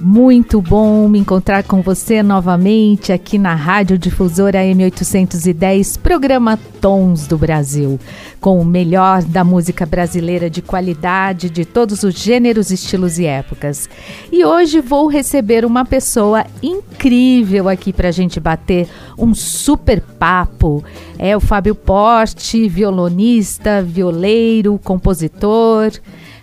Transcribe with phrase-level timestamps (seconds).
[0.00, 7.36] Muito bom me encontrar com você novamente aqui na Rádio Difusora M810, programa Tons do
[7.36, 8.00] Brasil,
[8.40, 13.88] com o melhor da música brasileira de qualidade de todos os gêneros, estilos e épocas.
[14.32, 18.88] E hoje vou receber uma pessoa incrível aqui para a gente bater
[19.18, 20.82] um super papo.
[21.18, 25.92] É o Fábio Porte, violonista, violeiro, compositor.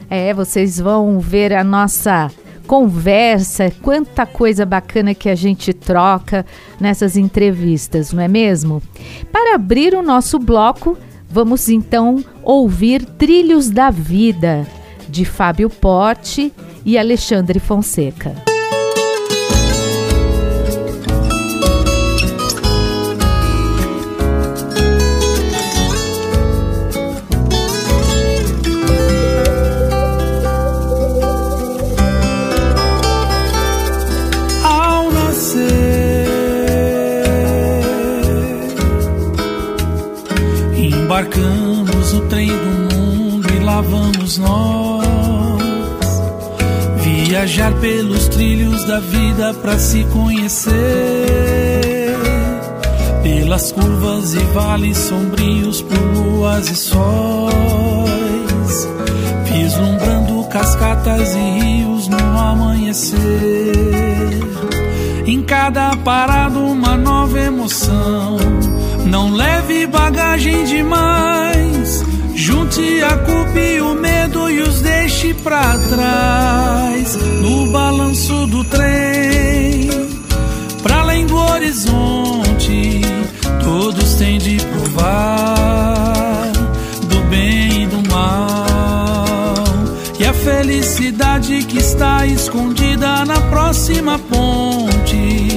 [0.07, 2.31] É, vocês vão ver a nossa
[2.69, 6.45] conversa, quanta coisa bacana que a gente troca
[6.79, 8.79] nessas entrevistas, não é mesmo?
[9.31, 10.95] Para abrir o nosso bloco,
[11.27, 14.67] vamos então ouvir Trilhos da Vida,
[15.09, 16.53] de Fábio Porte
[16.85, 18.58] e Alexandre Fonseca.
[44.29, 45.09] Vamos nós.
[47.01, 50.75] Viajar pelos trilhos da vida para se conhecer.
[53.23, 57.53] Pelas curvas e vales sombrios por luas e sóis.
[59.45, 63.19] Vislumbrando cascatas e rios no amanhecer.
[65.25, 68.37] Em cada parada uma nova emoção
[69.09, 72.03] não leve bagagem demais.
[72.35, 77.15] Junte a culpa e o medo e os deixe pra trás.
[77.41, 79.89] No balanço do trem,
[80.83, 83.01] pra além do horizonte,
[83.63, 86.51] todos têm de provar
[87.09, 89.55] do bem e do mal.
[90.19, 95.47] E a felicidade que está escondida na próxima ponte,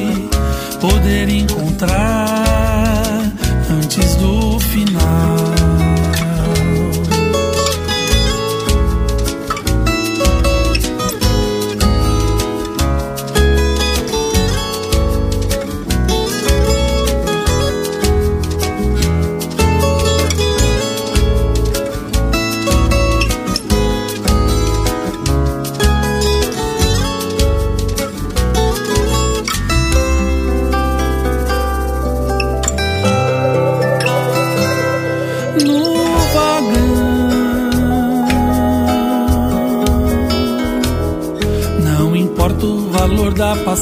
[0.80, 2.11] poder encontrar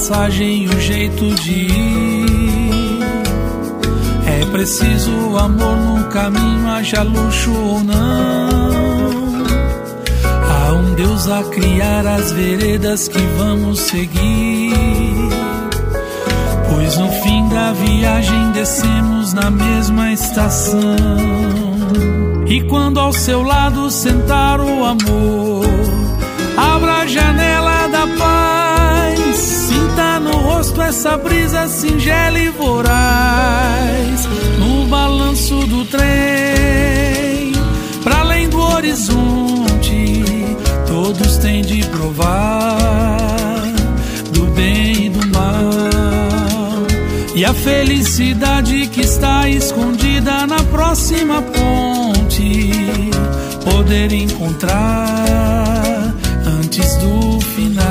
[0.00, 3.00] passagem o jeito de ir.
[4.26, 9.44] É preciso amor no caminho, haja luxo ou não.
[10.48, 14.72] Há um Deus a criar as veredas que vamos seguir.
[16.70, 20.96] Pois no fim da viagem descemos na mesma estação.
[22.46, 25.66] E quando ao seu lado sentar o amor,
[26.56, 28.59] abra a janela da paz
[30.20, 34.28] no rosto essa brisa singela e voraz
[34.58, 37.52] No balanço do trem.
[38.02, 40.24] Pra além do horizonte
[40.86, 43.62] Todos têm de provar
[44.32, 45.70] Do bem e do mal.
[47.34, 52.72] E a felicidade que está escondida Na próxima ponte
[53.64, 56.14] Poder encontrar
[56.46, 57.89] Antes do final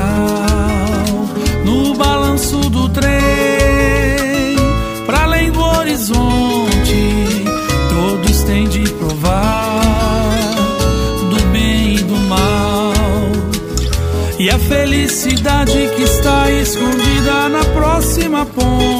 [15.60, 18.99] felicidade que está escondida na próxima ponte,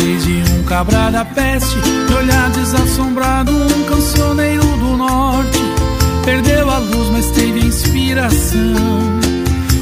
[0.00, 5.58] de um cabra da peste, de olhar desassombrado, um cancioneiro do norte.
[6.24, 8.58] Perdeu a luz, mas teve inspiração.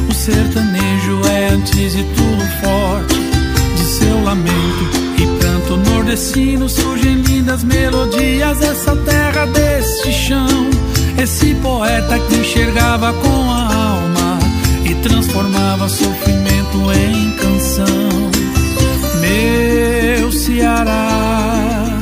[0.08, 3.20] O sertanejo é antes de tudo forte.
[3.76, 8.60] De seu lamento e pranto nordestino surgem lindas melodias.
[8.62, 10.70] Essa terra deste chão,
[11.22, 14.38] esse poeta que enxergava com a alma
[14.84, 18.30] e transformava sofrimento em canção.
[19.20, 19.79] Meu
[20.50, 22.00] Ceará,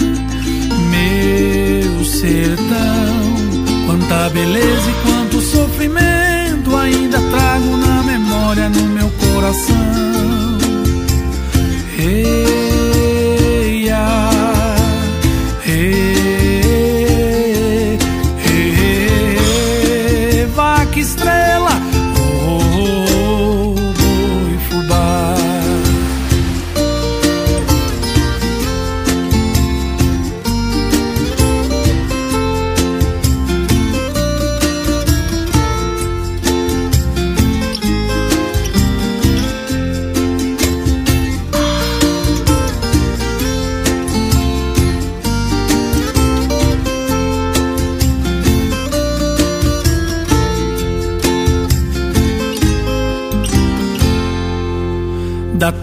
[0.90, 3.85] meu sertão.
[3.85, 9.76] Quanta beleza e quanto sofrimento ainda trago na memória, no meu coração.
[11.99, 12.77] Ei,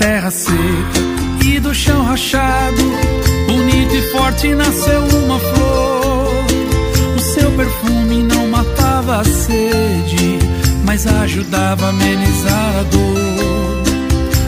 [0.06, 1.02] terra seca
[1.44, 2.84] e do chão rachado,
[3.48, 6.46] bonito e forte nasceu uma flor.
[7.16, 10.38] O seu perfume não matava a sede,
[10.84, 13.84] mas ajudava a amenizar a dor.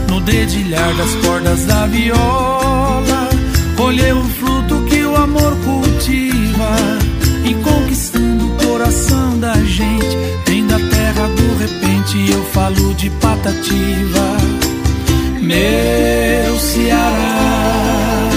[0.08, 3.30] No dedilhar das cordas da viola,
[3.76, 6.76] colheu o fruto que o amor cultiva
[7.44, 10.18] e conquistando o coração da gente.
[10.46, 14.67] Vem da terra do repente, eu falo de patativa
[15.48, 18.30] meu Ceará,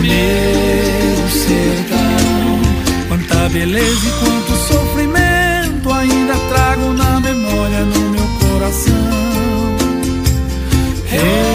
[0.00, 3.08] meu sertão.
[3.08, 8.94] Quanta beleza e quanto sofrimento ainda trago na memória, no meu coração.
[11.12, 11.53] Hey,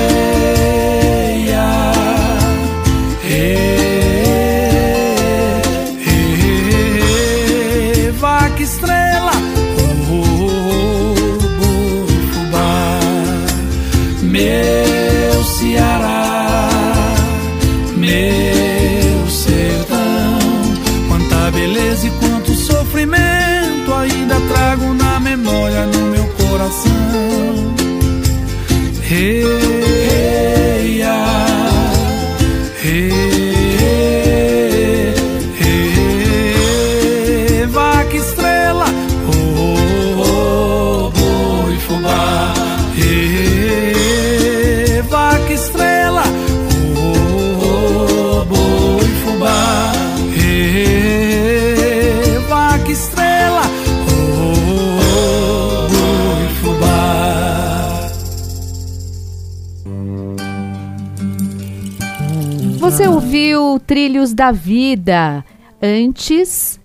[64.00, 65.44] Trilhos da Vida.
[65.82, 66.80] Antes,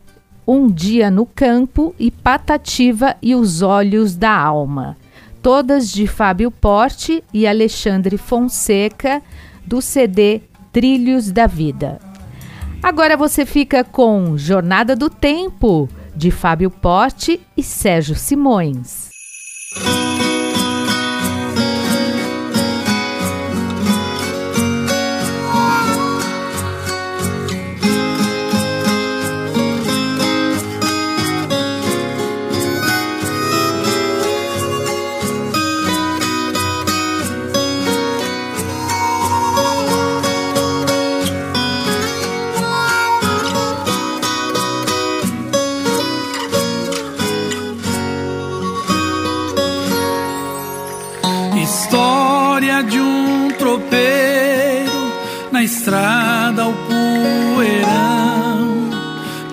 [0.45, 4.97] Um Dia no Campo e Patativa e os Olhos da Alma.
[5.41, 9.23] Todas de Fábio Porte e Alexandre Fonseca,
[9.65, 10.41] do CD
[10.73, 12.01] Trilhos da Vida.
[12.83, 19.11] Agora você fica com Jornada do Tempo, de Fábio Porte e Sérgio Simões.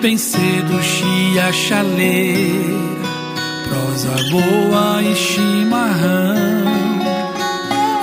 [0.02, 3.00] Bem cedo chia chaleira,
[3.70, 6.66] prosa boa e chimarrão,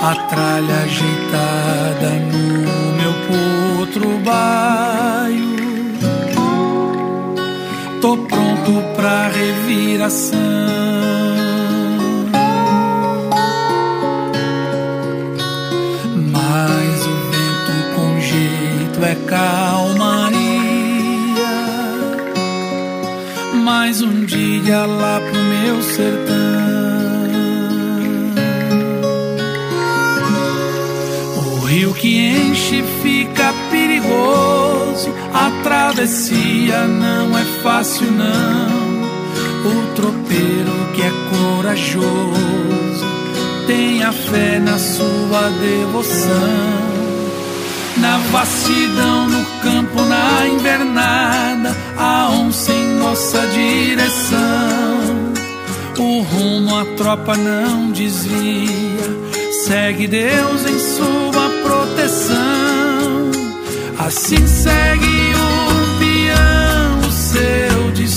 [0.01, 5.59] a tralha ajeitada no meu potro baio.
[8.01, 10.88] Tô pronto pra reviração.
[19.29, 20.39] Calmaria.
[23.63, 26.39] mais um dia lá pro meu sertão.
[31.37, 38.79] O rio que enche fica perigoso, a travessia não é fácil não.
[39.71, 43.05] O tropeiro que é corajoso
[43.67, 46.98] tem a fé na sua devoção.
[47.99, 54.39] Na vastidão, no campo, na invernada, a onça em nossa direção.
[55.97, 58.71] O rumo a tropa não desvia,
[59.65, 63.31] segue Deus em sua proteção.
[63.97, 67.11] Assim segue o peão.
[67.11, 68.08] seu destino.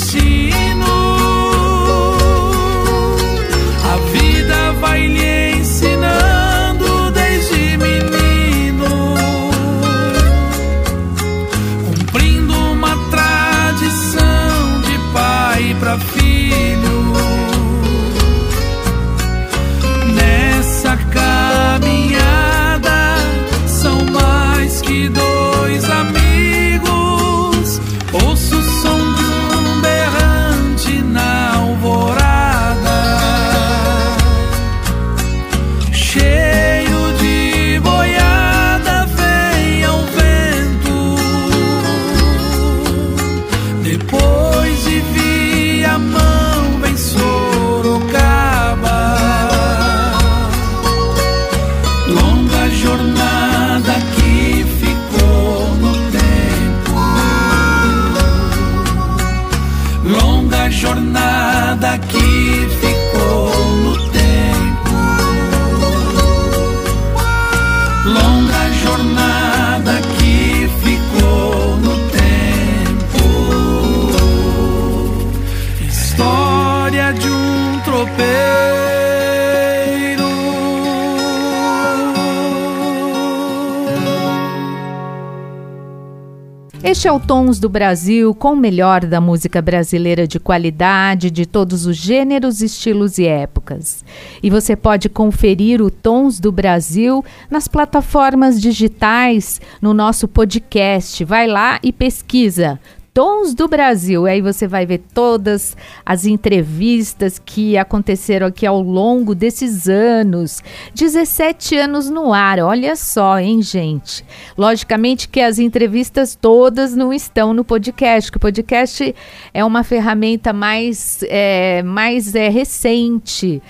[87.12, 91.94] O Tons do Brasil com o melhor da música brasileira de qualidade, de todos os
[91.94, 94.02] gêneros, estilos e épocas.
[94.42, 101.22] E você pode conferir o Tons do Brasil nas plataformas digitais, no nosso podcast.
[101.22, 102.80] Vai lá e pesquisa.
[103.14, 104.24] Tons do Brasil.
[104.24, 110.62] Aí você vai ver todas as entrevistas que aconteceram aqui ao longo desses anos.
[110.94, 114.24] 17 anos no ar, olha só, hein, gente?
[114.56, 119.14] Logicamente que as entrevistas todas não estão no podcast, que o podcast
[119.52, 123.62] é uma ferramenta mais, é, mais é, recente.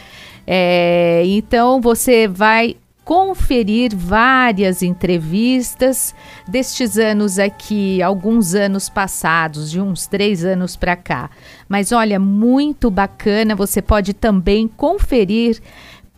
[0.47, 6.15] É, então você vai conferir várias entrevistas
[6.47, 11.31] destes anos aqui, alguns anos passados, de uns três anos para cá.
[11.69, 15.61] Mas olha, muito bacana, você pode também conferir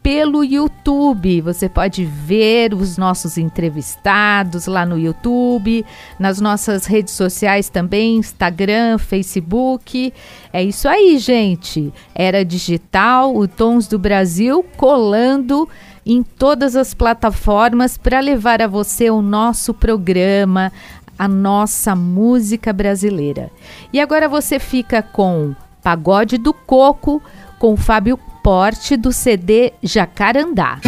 [0.04, 1.40] pelo YouTube.
[1.40, 5.82] Você pode ver os nossos entrevistados lá no YouTube,
[6.18, 10.12] nas nossas redes sociais também, Instagram, Facebook.
[10.52, 11.90] É isso aí, gente.
[12.14, 15.66] Era digital, o Tons do Brasil colando
[16.06, 20.72] em todas as plataformas para levar a você o nosso programa,
[21.18, 23.50] a nossa música brasileira.
[23.92, 27.22] E agora você fica com Pagode do Coco
[27.58, 30.78] com Fábio Porte do CD Jacarandá.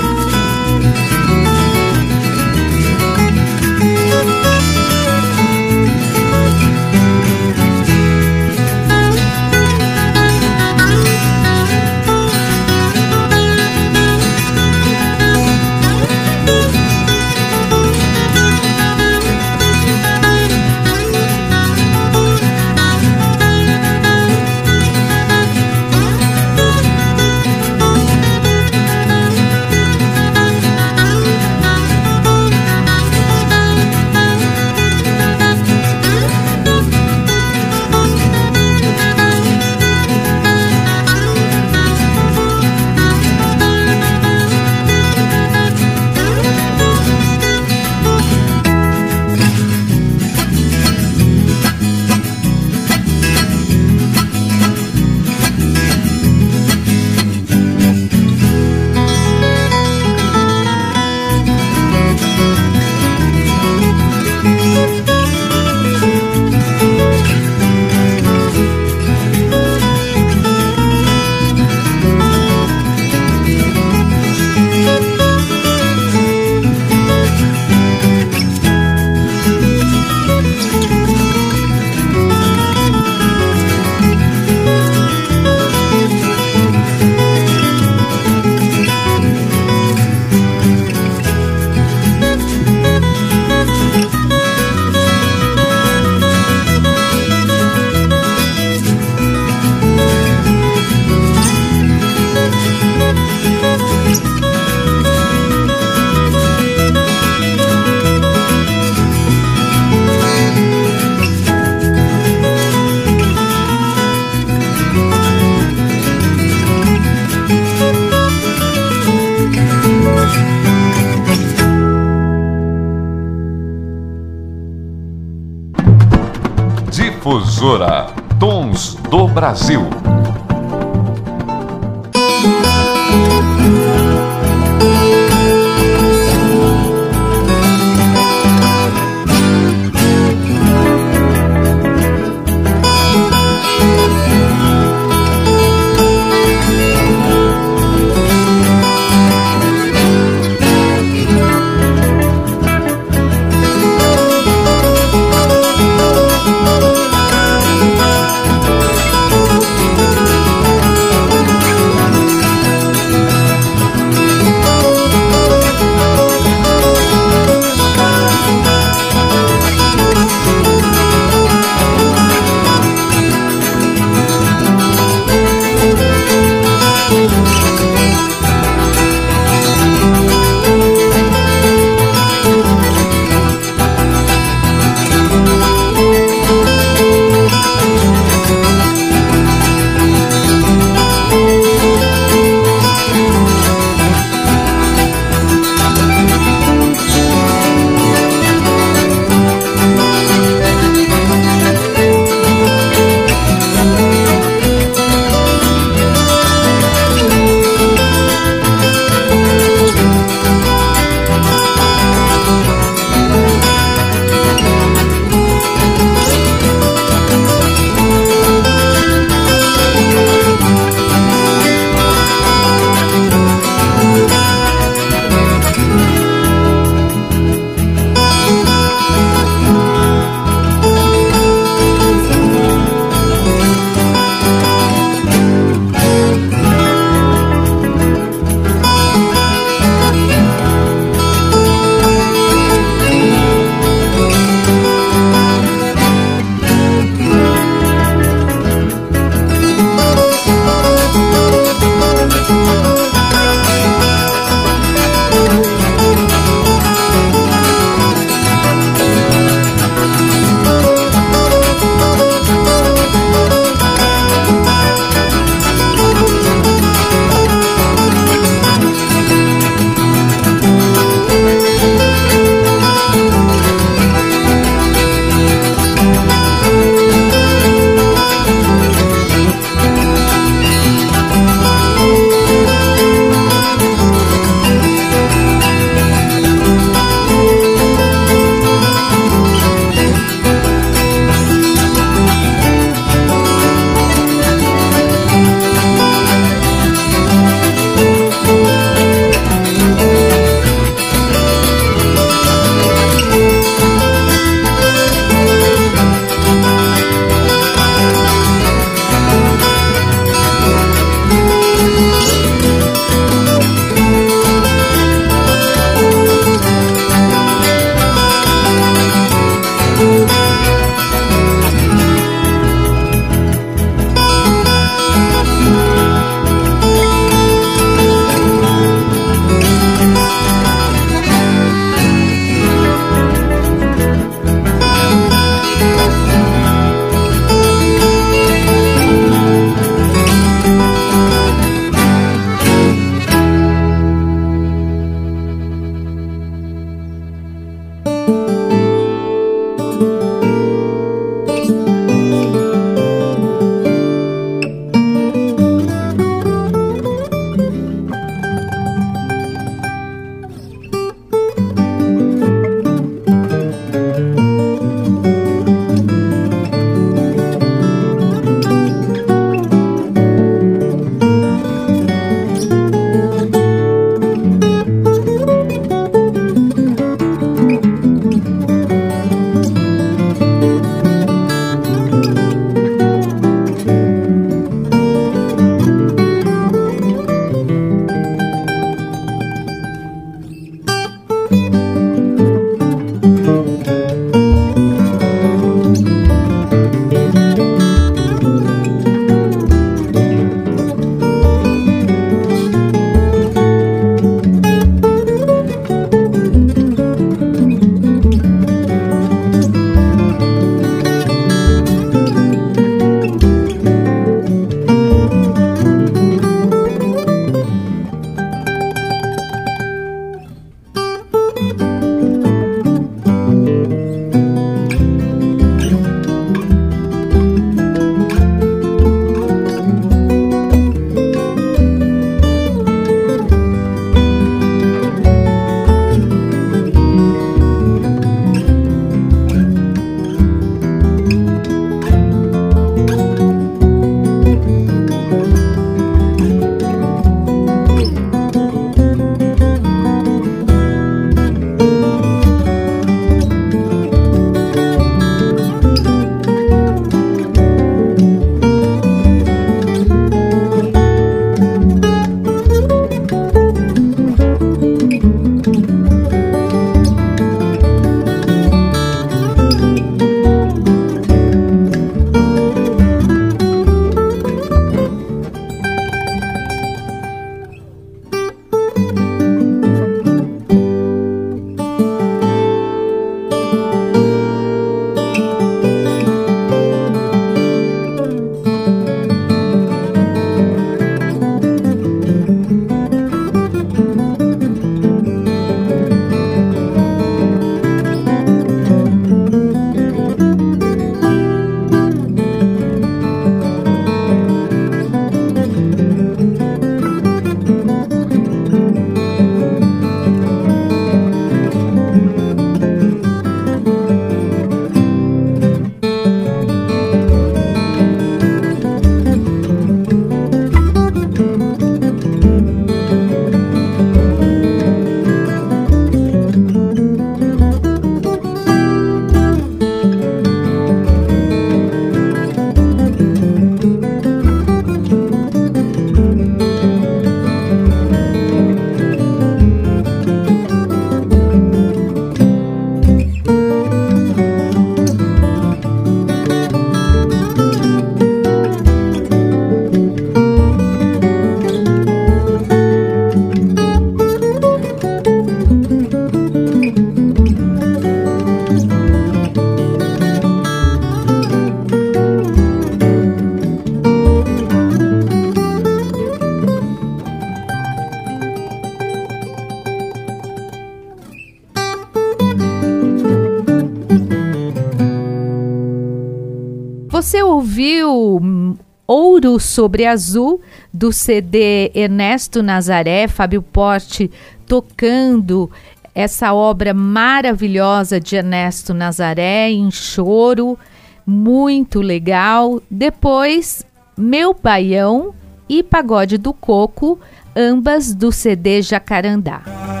[579.71, 580.61] Sobre Azul,
[580.93, 584.29] do CD Ernesto Nazaré, Fábio Porte
[584.67, 585.69] tocando
[586.13, 590.77] essa obra maravilhosa de Ernesto Nazaré em choro,
[591.25, 592.81] muito legal.
[592.89, 593.85] Depois,
[594.17, 595.33] Meu Baião
[595.69, 597.19] e Pagode do Coco,
[597.55, 600.00] ambas do CD Jacarandá.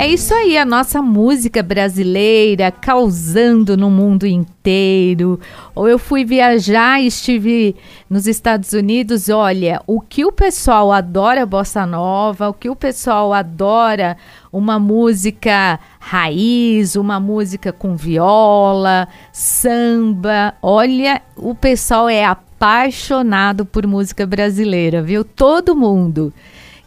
[0.00, 5.38] É isso aí, a nossa música brasileira causando no mundo inteiro.
[5.74, 7.76] Ou eu fui viajar e estive
[8.08, 13.34] nos Estados Unidos, olha, o que o pessoal adora bossa nova, o que o pessoal
[13.34, 14.16] adora
[14.50, 20.54] uma música raiz, uma música com viola, samba.
[20.62, 25.22] Olha, o pessoal é apaixonado por música brasileira, viu?
[25.22, 26.32] Todo mundo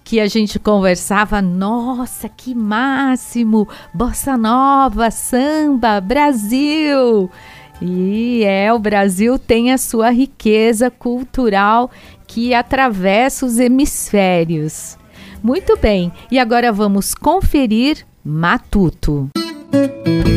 [0.03, 3.67] que a gente conversava, nossa, que máximo!
[3.93, 7.29] Bossa nova, samba, Brasil!
[7.81, 11.89] E é, o Brasil tem a sua riqueza cultural
[12.27, 14.97] que atravessa os hemisférios.
[15.41, 19.29] Muito bem, e agora vamos conferir Matuto.
[19.35, 20.32] Música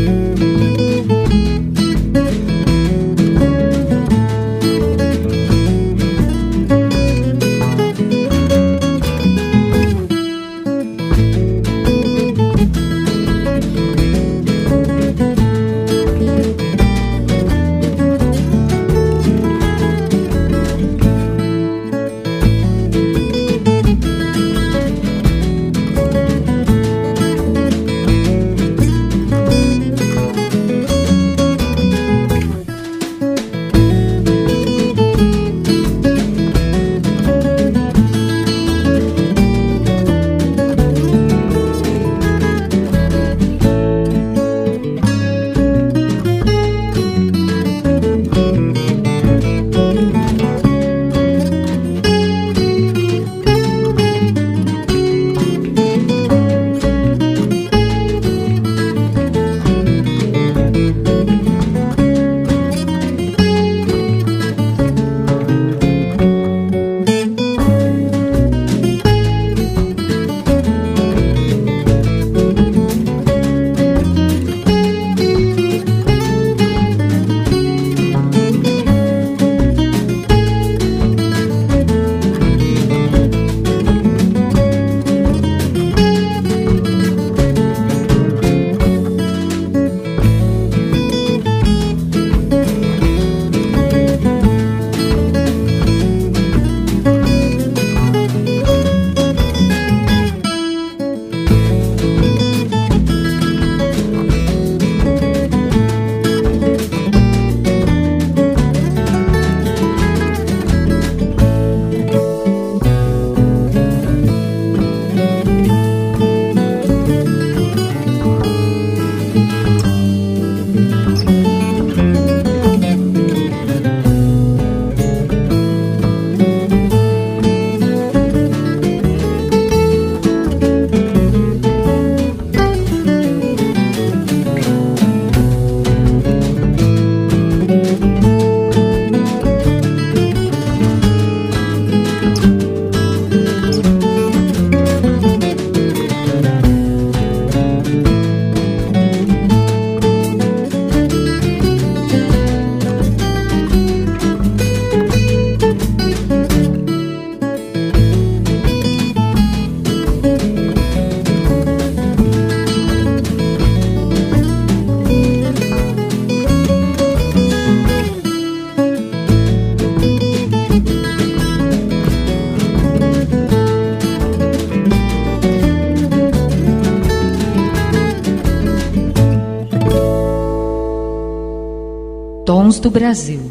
[182.87, 183.45] do Brasil.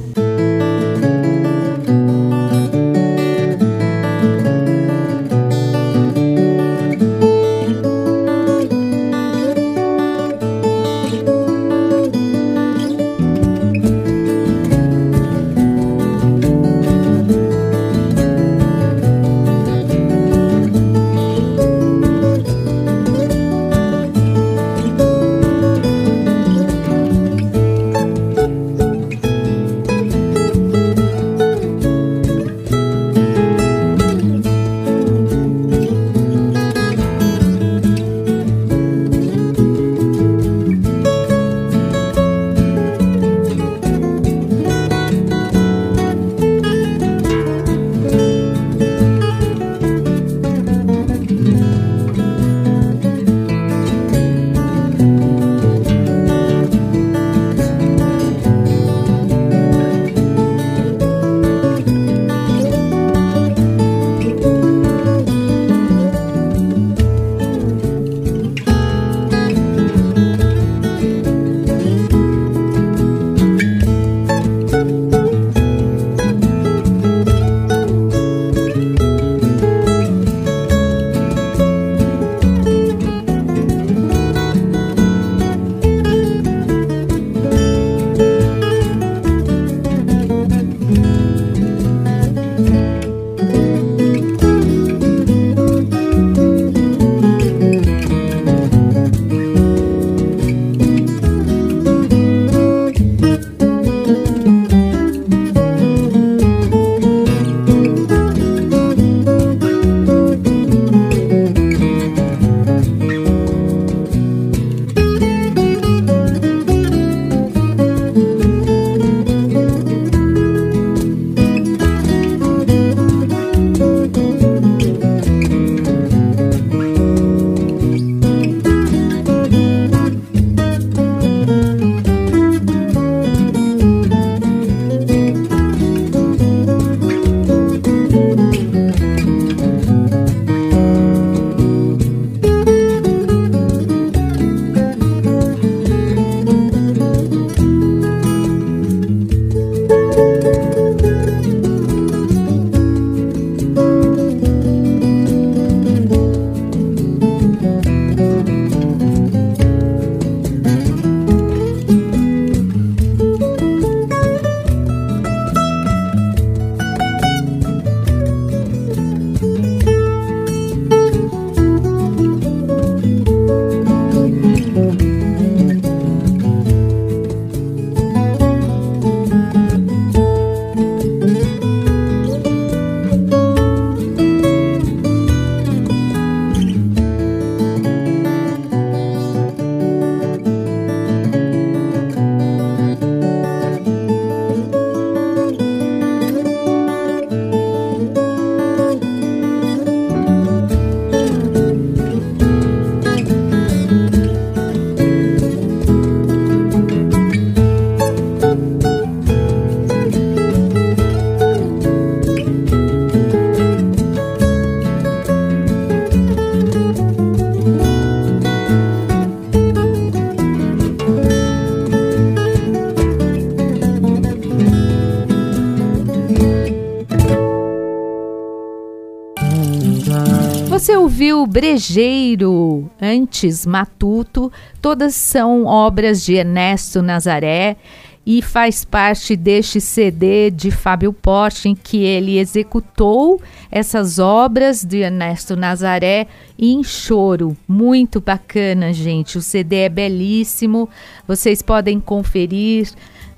[231.55, 234.51] Brejeiro, antes Matuto,
[234.81, 237.77] todas são obras de Ernesto Nazaré
[238.25, 243.41] e faz parte deste CD de Fábio Porte, em que ele executou
[243.71, 246.27] essas obras de Ernesto Nazaré
[246.59, 247.55] em choro.
[247.65, 249.37] Muito bacana, gente.
[249.37, 250.89] O CD é belíssimo.
[251.25, 252.89] Vocês podem conferir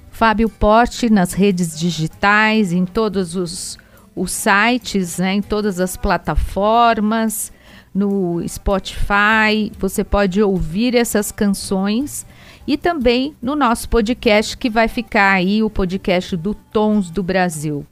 [0.09, 3.77] Fábio Porte nas redes digitais, em todos os,
[4.15, 7.55] os sites, né, em todas as plataformas,
[7.97, 9.71] no Spotify.
[9.79, 12.27] Você pode ouvir essas canções
[12.67, 17.83] e também no nosso podcast que vai ficar aí o podcast do Tons do Brasil.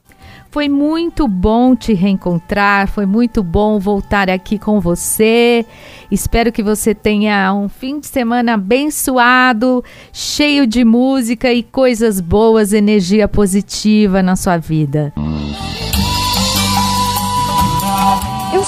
[0.50, 5.66] Foi muito bom te reencontrar, foi muito bom voltar aqui com você.
[6.10, 12.72] Espero que você tenha um fim de semana abençoado, cheio de música e coisas boas,
[12.72, 15.12] energia positiva na sua vida.
[15.16, 15.85] Eu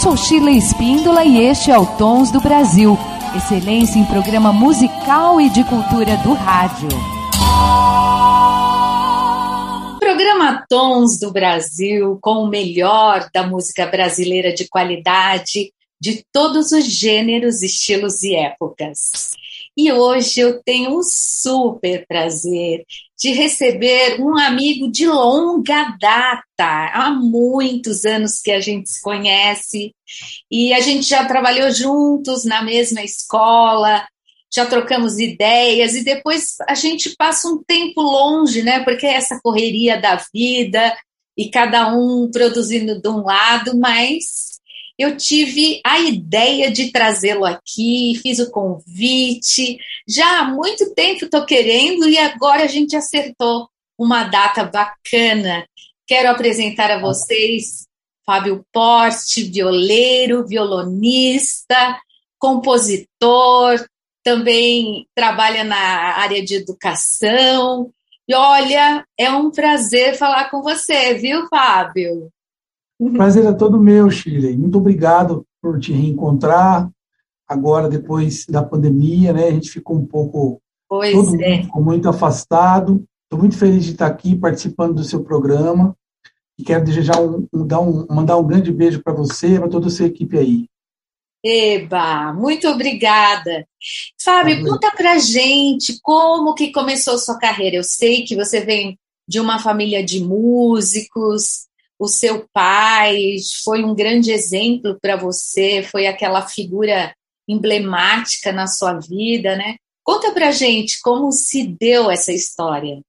[0.02, 2.96] sou Sheila Espíndola e este é o Tons do Brasil
[3.36, 6.88] Excelência em programa musical e de cultura do rádio.
[9.98, 16.84] Programa Tons do Brasil, com o melhor da música brasileira de qualidade, de todos os
[16.84, 19.32] gêneros, estilos e épocas.
[19.76, 22.84] E hoje eu tenho um super prazer
[23.18, 26.44] de receber um amigo de longa data.
[26.58, 29.92] Há muitos anos que a gente se conhece
[30.50, 34.06] e a gente já trabalhou juntos na mesma escola,
[34.54, 38.84] já trocamos ideias e depois a gente passa um tempo longe, né?
[38.84, 40.96] Porque é essa correria da vida
[41.36, 44.57] e cada um produzindo de um lado, mas
[44.98, 49.78] eu tive a ideia de trazê-lo aqui, fiz o convite.
[50.06, 55.64] Já há muito tempo estou querendo e agora a gente acertou uma data bacana.
[56.06, 57.86] Quero apresentar a vocês
[58.26, 61.98] Fábio Porte, violeiro, violonista,
[62.38, 63.86] compositor,
[64.24, 67.90] também trabalha na área de educação.
[68.28, 72.30] E olha, é um prazer falar com você, viu, Fábio?
[72.98, 74.56] O prazer é todo meu, Shirley.
[74.56, 76.90] Muito obrigado por te reencontrar.
[77.46, 79.46] Agora, depois da pandemia, né?
[79.46, 80.60] A gente ficou um pouco.
[80.88, 81.62] Pois todo é.
[81.62, 83.04] ficou muito afastado.
[83.24, 85.96] Estou muito feliz de estar aqui participando do seu programa.
[86.58, 89.68] E quero desejar um, um, dar um, mandar um grande beijo para você e para
[89.68, 90.66] toda a sua equipe aí.
[91.44, 93.64] Eba, muito obrigada.
[94.20, 97.76] Fábio, tá conta pra gente como que começou sua carreira.
[97.76, 101.67] Eu sei que você vem de uma família de músicos,
[101.98, 107.12] o seu pai foi um grande exemplo para você, foi aquela figura
[107.48, 109.76] emblemática na sua vida, né?
[110.04, 113.00] Conta pra gente como se deu essa história.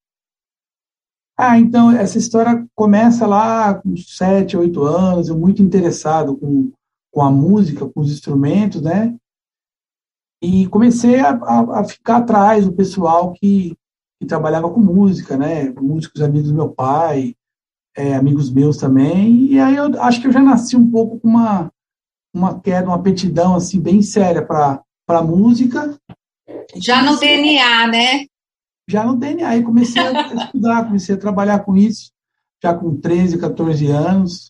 [1.38, 6.72] Ah, então, essa história começa lá com sete, oito anos, eu muito interessado com,
[7.12, 9.16] com a música, com os instrumentos, né?
[10.42, 13.78] E comecei a, a, a ficar atrás do pessoal que,
[14.20, 15.70] que trabalhava com música, né?
[15.72, 17.36] Músicos amigos do meu pai,
[18.00, 21.28] é, amigos meus também, e aí eu acho que eu já nasci um pouco com
[21.28, 21.70] uma,
[22.34, 26.00] uma queda, uma aptidão assim, bem séria para a música.
[26.78, 28.26] Já no DNA, né?
[28.88, 30.12] Já no DNA, aí comecei a
[30.46, 32.10] estudar, comecei a trabalhar com isso,
[32.64, 34.50] já com 13, 14 anos,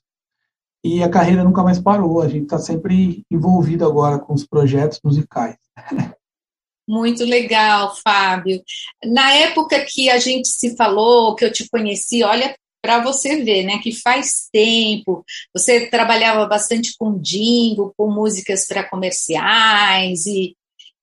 [0.84, 5.00] e a carreira nunca mais parou, a gente está sempre envolvido agora com os projetos
[5.04, 5.58] musicais.
[6.88, 8.62] Muito legal, Fábio.
[9.04, 13.64] Na época que a gente se falou, que eu te conheci, olha para você ver,
[13.64, 15.24] né, que faz tempo,
[15.54, 20.56] você trabalhava bastante com jingle, com músicas para comerciais e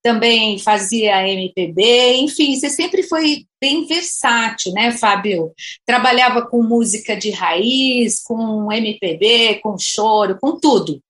[0.07, 5.53] também fazia MPB, enfim, você sempre foi bem versátil, né, Fábio?
[5.85, 11.03] Trabalhava com música de raiz, com MPB, com choro, com tudo.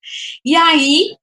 [0.43, 1.15] E aí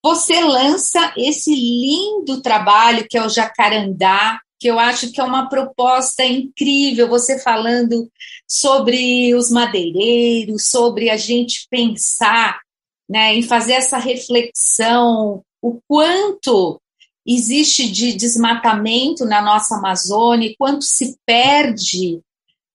[0.00, 5.48] você lança esse lindo trabalho que é o Jacarandá, que eu acho que é uma
[5.48, 8.10] proposta incrível, você falando
[8.46, 12.60] sobre os madeireiros, sobre a gente pensar
[13.08, 16.80] né, em fazer essa reflexão, o quanto
[17.26, 22.20] existe de desmatamento na nossa Amazônia, quanto se perde,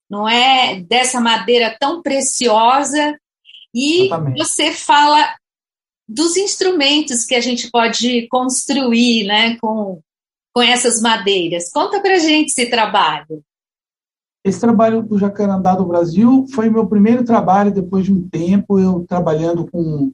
[0.10, 3.18] não é, dessa madeira tão preciosa.
[3.74, 5.36] E você fala
[6.08, 10.02] dos instrumentos que a gente pode construir, né, com
[10.54, 11.72] com essas madeiras.
[11.72, 13.44] Conta para gente esse trabalho.
[14.46, 19.06] Esse trabalho do Jacarandá do Brasil foi meu primeiro trabalho depois de um tempo eu
[19.08, 20.12] trabalhando com,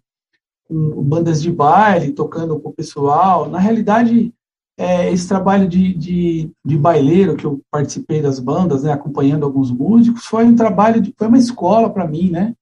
[0.67, 3.49] com bandas de baile, tocando com o pessoal.
[3.49, 4.31] Na realidade,
[4.77, 9.71] é, esse trabalho de, de, de, baileiro que eu participei das bandas, né, acompanhando alguns
[9.71, 12.53] músicos, foi um trabalho, de, foi uma escola para mim, né?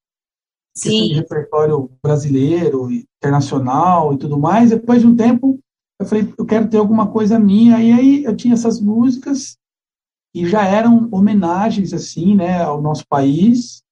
[0.75, 4.69] de repertório brasileiro, internacional e tudo mais.
[4.69, 5.59] Depois de um tempo,
[5.99, 7.81] eu falei, eu quero ter alguma coisa minha.
[7.81, 9.57] E aí eu tinha essas músicas
[10.33, 13.83] e já eram homenagens assim, né, ao nosso país.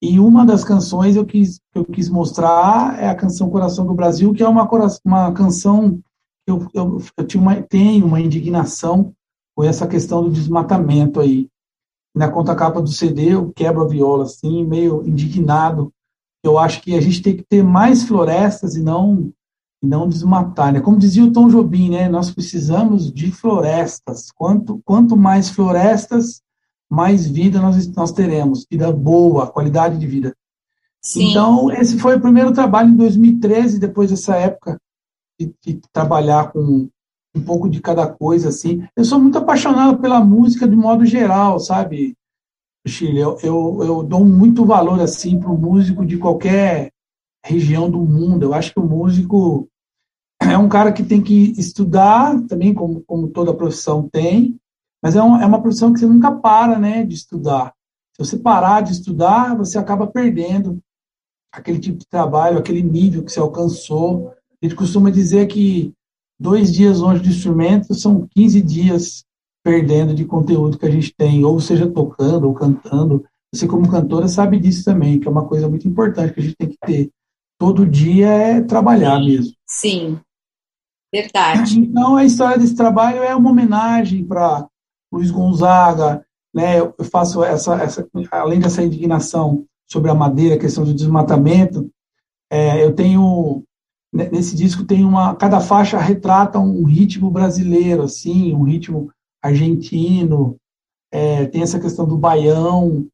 [0.00, 4.32] E uma das canções eu quis eu quis mostrar é a canção Coração do Brasil,
[4.32, 4.68] que é uma
[5.04, 6.00] uma canção
[6.46, 9.14] que eu, eu, eu tinha uma, tenho uma indignação
[9.54, 11.48] com essa questão do desmatamento aí.
[12.14, 15.92] Na contracapa do CD eu quebro a viola assim, meio indignado.
[16.42, 19.32] Eu acho que a gente tem que ter mais florestas e não
[19.84, 20.80] e não desmatar, né?
[20.80, 22.08] Como dizia o Tom Jobim, né?
[22.08, 24.32] Nós precisamos de florestas.
[24.34, 26.40] Quanto, quanto mais florestas,
[26.90, 30.34] mais vida nós, nós teremos, vida boa, qualidade de vida.
[31.02, 31.30] Sim.
[31.30, 34.80] Então, esse foi o primeiro trabalho em 2013, depois dessa época
[35.38, 36.88] de, de, trabalhar com
[37.36, 38.86] um pouco de cada coisa, assim.
[38.96, 42.16] Eu sou muito apaixonado pela música de modo geral, sabe,
[42.86, 43.18] Chile?
[43.18, 46.90] Eu, eu, eu dou muito valor, assim, para o músico de qualquer
[47.44, 48.44] região do mundo.
[48.44, 49.68] Eu acho que o músico
[50.50, 54.58] é um cara que tem que estudar também, como, como toda profissão tem,
[55.02, 57.74] mas é, um, é uma profissão que você nunca para né, de estudar.
[58.16, 60.78] Se você parar de estudar, você acaba perdendo
[61.52, 64.32] aquele tipo de trabalho, aquele nível que você alcançou.
[64.62, 65.92] A gente costuma dizer que
[66.38, 69.24] dois dias longe do instrumento são 15 dias
[69.64, 73.24] perdendo de conteúdo que a gente tem, ou seja, tocando ou cantando.
[73.52, 76.56] Você, como cantora, sabe disso também, que é uma coisa muito importante que a gente
[76.56, 77.10] tem que ter.
[77.58, 79.54] Todo dia é trabalhar mesmo.
[79.66, 80.18] Sim,
[81.14, 81.78] Verdade.
[81.78, 84.66] Então, a história desse trabalho é uma homenagem para
[85.12, 86.80] Luiz Gonzaga, né?
[86.80, 91.88] Eu faço essa, essa, além dessa indignação sobre a madeira, a questão do desmatamento,
[92.50, 93.62] é, eu tenho
[94.12, 99.10] nesse disco tem uma cada faixa retrata um ritmo brasileiro, assim, um ritmo
[99.42, 100.56] argentino,
[101.12, 103.06] é, tem essa questão do baião,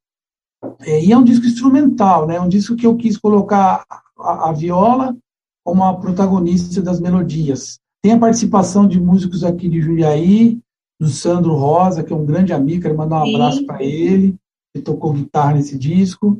[0.82, 2.40] é, e é um disco instrumental, né?
[2.40, 3.84] Um disco que eu quis colocar
[4.18, 5.14] a, a viola
[5.62, 7.78] como a protagonista das melodias.
[8.02, 10.58] Tem a participação de músicos aqui de Jundiaí,
[10.98, 13.34] do Sandro Rosa, que é um grande amigo, quero mandar um Sim.
[13.34, 14.36] abraço para ele,
[14.74, 16.38] que tocou guitarra nesse disco.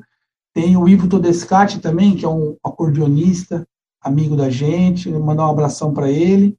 [0.54, 3.66] Tem o Ivo Todescati também, que é um acordeonista,
[4.02, 6.56] amigo da gente, mandar um abração para ele.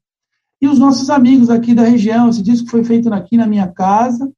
[0.60, 4.32] E os nossos amigos aqui da região, esse disco foi feito aqui na minha casa,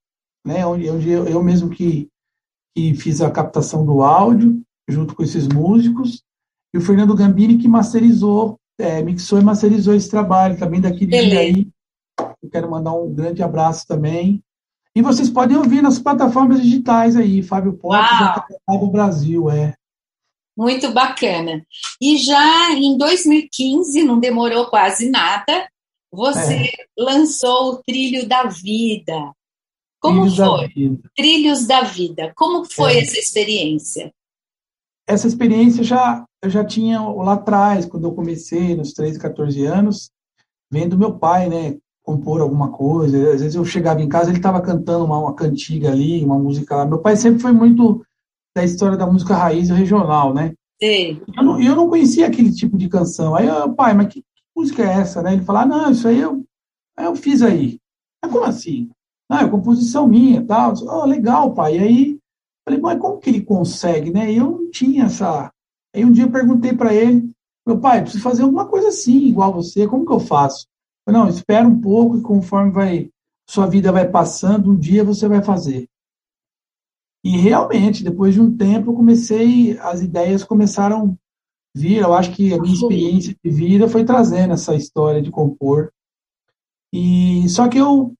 [0.44, 2.08] né, onde, onde eu, eu mesmo que,
[2.74, 6.22] que fiz a captação do áudio, junto com esses músicos,
[6.72, 11.16] e o Fernando Gambini que masterizou é, mixou e masterizou esse trabalho, também daqui de
[11.16, 11.68] aí.
[12.42, 14.42] Eu quero mandar um grande abraço também.
[14.94, 18.04] E vocês podem ouvir nas plataformas digitais aí, Fábio Porto,
[18.68, 19.74] do Brasil, é.
[20.56, 21.66] Muito bacana.
[22.00, 25.68] E já em 2015, não demorou quase nada,
[26.12, 26.70] você é.
[26.96, 29.32] lançou o Trilho da Vida.
[30.00, 30.60] Como Trilhos foi?
[30.60, 31.10] Da vida.
[31.16, 32.32] Trilhos da Vida.
[32.36, 33.00] Como foi é.
[33.00, 34.12] essa experiência?
[35.08, 40.10] Essa experiência já eu já tinha lá atrás, quando eu comecei, nos 13, 14 anos,
[40.70, 43.16] vendo meu pai, né, compor alguma coisa.
[43.32, 46.76] Às vezes eu chegava em casa, ele estava cantando uma, uma cantiga ali, uma música
[46.76, 46.84] lá.
[46.86, 48.04] Meu pai sempre foi muito
[48.54, 50.54] da história da música raiz regional, né?
[50.82, 51.20] Sim.
[51.36, 53.34] Eu não, eu não conhecia aquele tipo de canção.
[53.34, 55.32] Aí, eu, pai, mas que, que música é essa, né?
[55.32, 56.44] Ele falava, não, isso aí eu,
[56.98, 57.78] eu fiz aí.
[58.22, 58.90] Mas como assim?
[59.30, 60.74] Não, é composição minha, tal.
[60.82, 61.78] Oh, legal, pai.
[61.78, 62.18] E aí,
[62.68, 64.30] falei, mas como que ele consegue, né?
[64.30, 65.50] Eu não tinha essa
[65.94, 67.30] Aí um dia eu perguntei para ele,
[67.66, 70.66] meu pai, preciso fazer alguma coisa assim, igual você, como que eu faço?
[71.06, 73.10] Eu, não, espera um pouco e conforme vai
[73.48, 75.88] sua vida vai passando, um dia você vai fazer.
[77.22, 81.98] E realmente, depois de um tempo, eu comecei, as ideias começaram a vir.
[81.98, 85.90] Eu acho que a minha experiência de vida foi trazendo essa história de compor.
[86.92, 88.14] E só que eu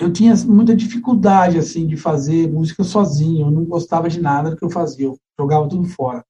[0.00, 3.46] eu tinha muita dificuldade assim de fazer música sozinho.
[3.46, 5.06] Eu não gostava de nada do que eu fazia.
[5.06, 6.24] Eu jogava tudo fora.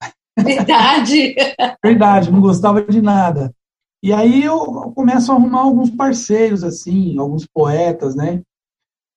[0.44, 1.34] Verdade.
[1.82, 3.54] Verdade, não gostava de nada.
[4.02, 4.58] E aí eu
[4.92, 8.42] começo a arrumar alguns parceiros, assim, alguns poetas, né?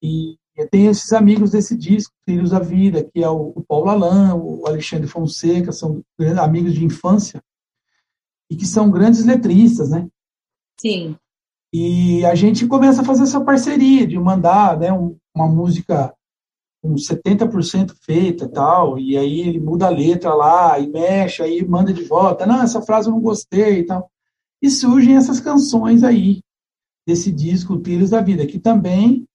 [0.01, 4.33] E eu tenho esses amigos desse disco, Filhos da Vida, que é o, Paulo Alain,
[4.33, 6.01] o Alexandre Fonseca, são
[6.41, 7.41] amigos de infância,
[8.51, 10.07] e que são grandes letristas, né?
[10.79, 11.15] Sim.
[11.73, 16.13] E a gente começa a fazer essa parceria de mandar né, uma música
[16.83, 21.93] com 70% feita tal, e aí ele muda a letra lá, e mexe, aí manda
[21.93, 24.11] de volta, não, essa frase eu não gostei e tal.
[24.61, 26.41] E surgem essas canções aí,
[27.07, 29.25] desse disco Trilhos da Vida, que também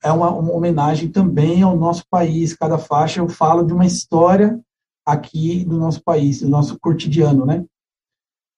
[0.00, 2.54] é uma, uma, homenagem também ao nosso país.
[2.54, 4.60] Cada faixa eu falo de uma história
[5.04, 7.64] aqui do nosso país, do nosso cotidiano, né?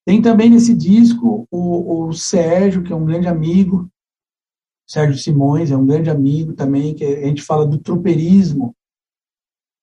[0.06, 3.88] Tem também nesse disco o, o Sérgio, que é um grande amigo,
[4.90, 8.74] Sérgio Simões é um grande amigo também, que a gente fala do tropeirismo,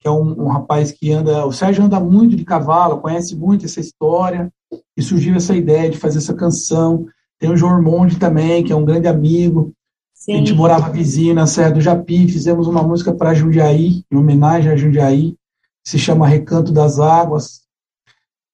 [0.02, 1.46] que é um, um, rapaz que anda.
[1.46, 4.52] O Sérgio anda muito de cavalo, conhece muito essa história,
[4.98, 7.06] e surgiu essa ideia de fazer essa canção.
[7.40, 9.72] Tem o João Monde também, que é um grande amigo.
[10.14, 10.34] Sim.
[10.34, 14.70] A gente morava vizinho na Serra do Japi, fizemos uma música para Jundiaí, em homenagem
[14.70, 15.38] a Jundiaí,
[15.86, 17.62] que se chama Recanto das Águas.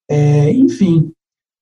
[0.08, 1.12] É, enfim,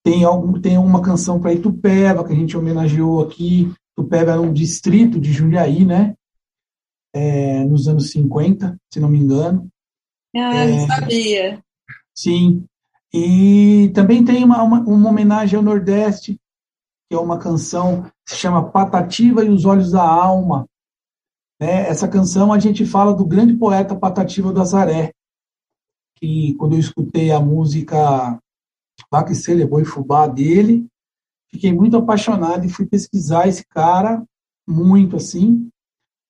[0.03, 3.71] tem, algum, tem uma canção para Itupeva, que a gente homenageou aqui.
[4.01, 6.15] Itupeva era um distrito de Jundiaí, né?
[7.13, 9.69] É, nos anos 50, se não me engano.
[10.35, 11.63] Ah, é, não sabia.
[12.15, 12.65] Sim.
[13.13, 16.39] E também tem uma, uma, uma, homenagem ao Nordeste,
[17.09, 20.65] que é uma canção que se chama Patativa e os Olhos da Alma.
[21.59, 21.89] Né?
[21.89, 25.11] Essa canção a gente fala do grande poeta Patativa do Azaré,
[26.17, 28.39] que quando eu escutei a música
[29.33, 30.87] celebrou e fubá dele,
[31.53, 34.23] fiquei muito apaixonado e fui pesquisar esse cara
[34.67, 35.69] muito assim.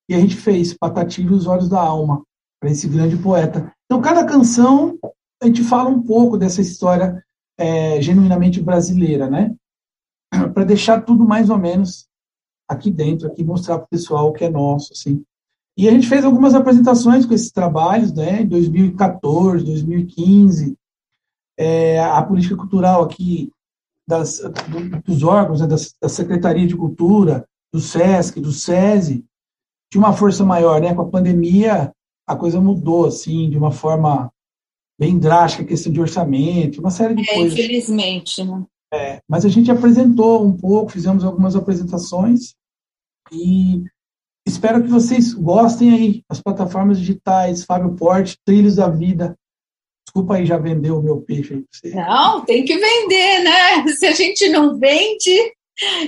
[0.10, 2.24] E a gente fez Patativa e os Olhos da Alma,
[2.60, 3.72] para esse grande poeta.
[3.86, 4.98] Então, cada canção
[5.42, 7.24] a gente fala um pouco dessa história
[7.58, 9.56] é, genuinamente brasileira, né?
[10.54, 12.08] para deixar tudo mais ou menos
[12.70, 15.24] aqui dentro, aqui mostrar para o pessoal o que é nosso, assim.
[15.78, 20.78] E a gente fez algumas apresentações com esses trabalhos, né, em 2014, 2015,
[21.58, 23.52] é, a política cultural aqui
[24.08, 24.42] das,
[25.06, 29.26] dos órgãos, né, da, da, Secretaria de Cultura, do SESC, do SESI,
[29.92, 30.94] tinha uma força maior, né?
[30.94, 31.94] Com a pandemia,
[32.28, 34.32] a coisa mudou, assim, de uma forma
[35.00, 37.54] bem drástica, questão de orçamento, uma série de é, coisas.
[37.58, 38.66] Infelizmente, né?
[38.94, 42.54] É, mas a gente apresentou um pouco, fizemos algumas apresentações
[43.32, 43.84] e
[44.46, 46.24] espero que vocês gostem aí.
[46.30, 49.38] As plataformas digitais, Fábio Porte, Trilhos da Vida,
[50.12, 51.96] Desculpa aí, já vendeu o meu peixe aí você.
[51.96, 53.88] Não, tem que vender, né?
[53.96, 55.54] Se a gente não vende,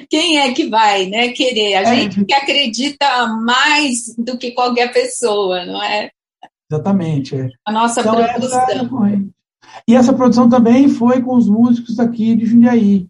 [0.09, 1.75] quem é que vai né, querer?
[1.75, 6.09] A é, gente que acredita mais do que qualquer pessoa, não é?
[6.69, 7.33] Exatamente.
[7.33, 7.47] É.
[7.65, 8.61] A nossa então, produção.
[8.61, 9.33] Essa é
[9.87, 13.07] e essa produção também foi com os músicos aqui de Jundiaí.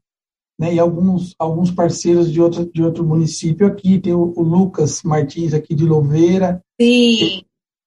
[0.60, 4.00] Né, e alguns, alguns parceiros de outro, de outro município aqui.
[4.00, 6.64] Tem o, o Lucas Martins aqui de Louveira.
[6.80, 7.44] Sim.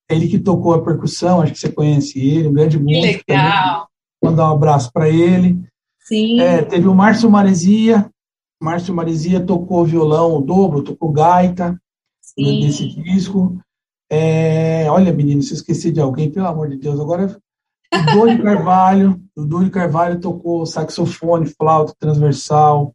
[0.08, 3.24] Ele que tocou a percussão, acho que você conhece ele, um grande músico.
[3.28, 3.88] Legal.
[4.22, 5.60] Mandar um abraço para ele.
[6.00, 6.40] Sim.
[6.40, 8.08] É, teve o Márcio Maresia.
[8.62, 11.80] Márcio Maresia tocou violão o dobro, tocou gaita
[12.20, 12.64] Sim.
[12.64, 13.58] nesse disco.
[14.10, 17.00] É, olha, menino, se eu esqueci de alguém, pelo amor de Deus.
[17.00, 17.36] Agora,
[17.92, 19.20] o Dori Carvalho.
[19.36, 22.94] O Dori Carvalho tocou saxofone, flauta transversal.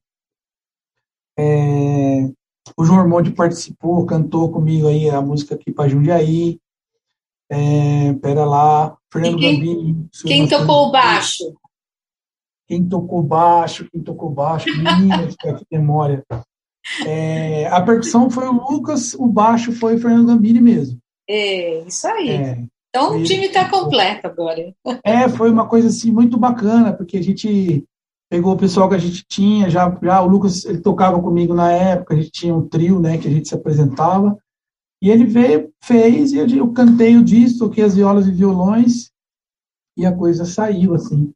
[1.37, 2.29] É,
[2.77, 6.59] o João Armonde participou, cantou comigo aí a música aqui para Jundiaí.
[7.51, 10.09] É, pera lá, Fernando quem, Gambini.
[10.25, 11.53] Quem tocou o baixo?
[12.65, 16.23] Quem tocou baixo, quem tocou baixo, menina, que memória.
[17.05, 20.97] É, a percussão foi o Lucas, o baixo foi o Fernando Gambini mesmo.
[21.29, 22.29] É, isso aí.
[22.29, 24.73] É, então o time está completo agora.
[25.03, 27.83] É, foi uma coisa assim muito bacana, porque a gente
[28.29, 31.69] pegou o pessoal que a gente tinha, já, já o Lucas ele tocava comigo na
[31.69, 34.37] época, a gente tinha um trio, né, que a gente se apresentava,
[35.01, 39.09] e ele veio, fez, e eu cantei o disco, toquei as violas e violões,
[39.97, 41.33] e a coisa saiu, assim.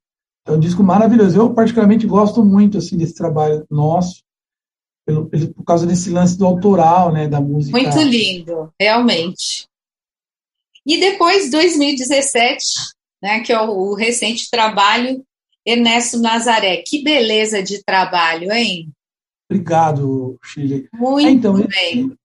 [0.47, 1.37] É um disco maravilhoso.
[1.37, 4.23] Eu, particularmente, gosto muito, assim, desse trabalho nosso,
[5.05, 7.77] pelo, pelo, por causa desse lance do autoral, né, da música.
[7.77, 9.67] Muito lindo, realmente.
[10.85, 12.63] E depois, 2017,
[13.21, 15.25] né, que é o, o recente trabalho
[15.65, 16.83] Ernesto Nazaré.
[16.85, 18.91] Que beleza de trabalho, hein?
[19.49, 20.87] Obrigado, Chile.
[20.93, 22.15] Muito é, então, bem.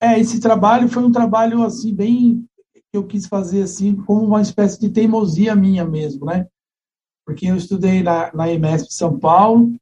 [0.00, 4.40] É, esse trabalho foi um trabalho assim bem que eu quis fazer assim como uma
[4.40, 6.46] espécie de teimosia minha mesmo, né?
[7.26, 9.74] Porque eu estudei na, na EMESP São Paulo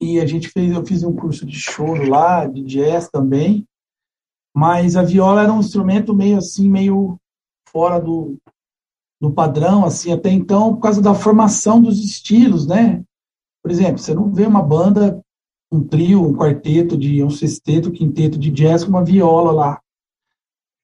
[0.00, 3.66] e a gente fez, eu fiz um curso de choro lá, de jazz também,
[4.54, 7.18] mas a viola era um instrumento meio assim, meio
[7.68, 8.38] fora do,
[9.20, 13.02] do padrão, assim, até então, por causa da formação dos estilos, né?
[13.62, 15.20] Por exemplo, você não vê uma banda
[15.70, 19.80] um trio, um quarteto, de um sexteto, quinteto de jazz com uma viola lá.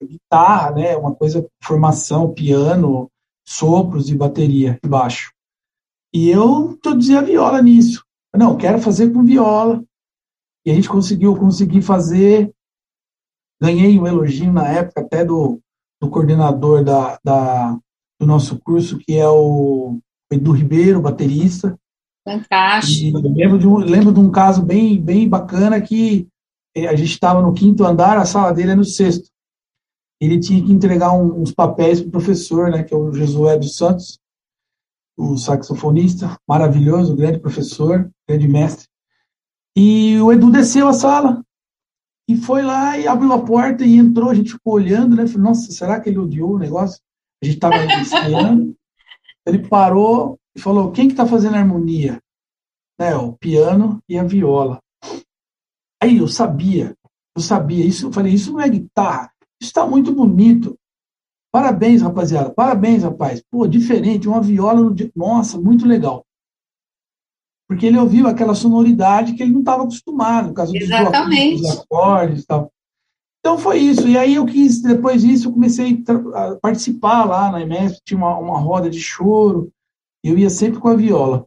[0.02, 0.96] Guitarra, né?
[0.96, 3.10] Uma coisa, formação, piano,
[3.46, 5.32] sopros e bateria e baixo.
[6.12, 8.04] E eu introduzia a viola nisso.
[8.34, 9.82] Não, quero fazer com viola.
[10.64, 12.52] E a gente conseguiu conseguir fazer.
[13.60, 15.60] Ganhei um elogio na época até do,
[16.00, 17.78] do coordenador da, da,
[18.20, 19.98] do nosso curso, que é o
[20.30, 21.78] Edu Ribeiro, baterista.
[22.24, 23.18] Fantástico.
[23.18, 26.28] Lembro, de um, lembro de um caso bem, bem bacana que
[26.74, 29.28] eh, a gente estava no quinto andar, a sala dele é no sexto.
[30.20, 33.58] Ele tinha que entregar um, uns papéis para o professor, né, que é o Josué
[33.58, 34.20] dos Santos,
[35.16, 38.86] o saxofonista, maravilhoso, grande professor, grande mestre.
[39.76, 41.42] E o Edu desceu a sala
[42.28, 44.30] e foi lá e abriu a porta e entrou.
[44.30, 45.26] A gente ficou olhando, né?
[45.26, 47.00] Falei, nossa, será que ele odiou o negócio?
[47.42, 48.76] A gente estava ensaiando,
[49.46, 52.20] ele parou e falou: quem que está fazendo a harmonia?
[52.98, 54.78] Né, o piano e a viola.
[56.02, 56.96] Aí eu sabia,
[57.36, 60.78] eu sabia isso, eu falei: isso não é guitarra, isso está muito bonito.
[61.52, 63.42] Parabéns, rapaziada, parabéns, rapaz.
[63.50, 64.94] Pô, diferente, uma viola, no...
[65.14, 66.24] nossa, muito legal.
[67.68, 71.62] Porque ele ouviu aquela sonoridade que ele não estava acostumado, por causa Exatamente.
[71.62, 72.72] dos acordes e tal.
[73.40, 74.06] Então foi isso.
[74.08, 76.02] E aí eu quis, depois disso, eu comecei
[76.34, 79.70] a participar lá na EMESP, tinha uma, uma roda de choro,
[80.22, 81.46] eu ia sempre com a viola.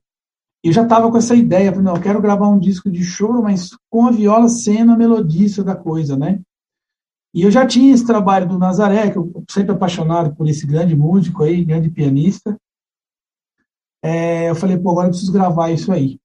[0.64, 3.04] E eu já estava com essa ideia, falei, não, eu quero gravar um disco de
[3.04, 6.42] choro, mas com a viola sendo a melodista da coisa, né?
[7.34, 10.96] E eu já tinha esse trabalho do Nazaré, que eu sempre apaixonado por esse grande
[10.96, 12.58] músico aí, grande pianista.
[14.02, 16.18] É, eu falei, pô, agora eu preciso gravar isso aí.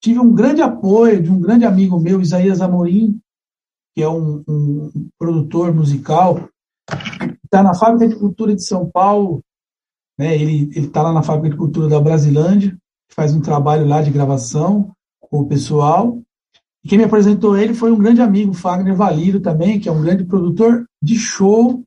[0.00, 3.20] Tive um grande apoio de um grande amigo meu, Isaías Amorim,
[3.94, 6.48] que é um, um produtor musical,
[7.44, 9.42] está na Fábrica de Cultura de São Paulo,
[10.20, 12.76] né, ele está lá na Fábrica de Cultura da Brasilândia,
[13.10, 16.20] faz um trabalho lá de gravação com o pessoal.
[16.84, 20.02] E quem me apresentou ele foi um grande amigo, Fagner Valido também, que é um
[20.02, 21.82] grande produtor de show,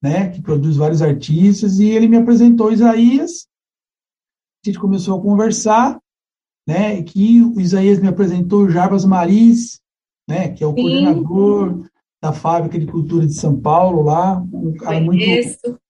[0.00, 3.48] né, que produz vários artistas, e ele me apresentou Isaías.
[4.64, 5.98] A gente começou a conversar,
[6.64, 9.80] né, que o Isaías me apresentou o Jarbas Maris,
[10.28, 10.82] né, que é o Sim.
[10.82, 11.84] coordenador
[12.22, 15.58] da Fábrica de Cultura de São Paulo lá, um cara Conheço.
[15.64, 15.82] muito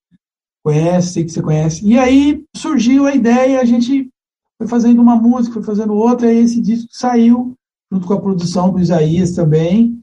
[0.63, 1.85] conhece, sei que você conhece.
[1.85, 4.11] E aí surgiu a ideia, a gente
[4.59, 7.55] foi fazendo uma música, foi fazendo outra, e esse disco saiu
[7.91, 10.01] junto com a produção do Isaías também,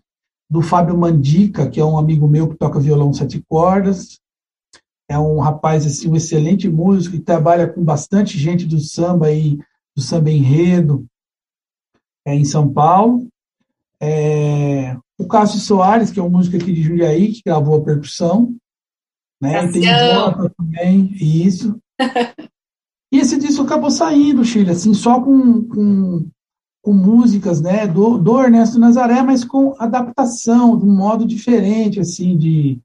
[0.50, 4.20] do Fábio Mandica, que é um amigo meu que toca violão sete cordas.
[5.08, 9.58] É um rapaz assim, um excelente músico e trabalha com bastante gente do samba e
[9.96, 11.06] do samba enredo
[12.26, 13.28] é, em São Paulo.
[14.00, 18.56] É, o Cássio Soares, que é um músico aqui de Jundiaí, que gravou a percussão.
[19.42, 19.68] Né?
[19.72, 19.82] Tem
[20.58, 21.80] também, isso.
[23.12, 26.30] e esse disco acabou saindo, Chile, assim, só com, com,
[26.84, 32.36] com músicas né, do, do Ernesto Nazaré, mas com adaptação, de um modo diferente, assim,
[32.38, 32.80] de,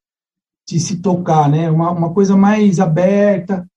[0.69, 1.71] de se tocar, né?
[1.71, 3.69] Uma, uma coisa mais aberta,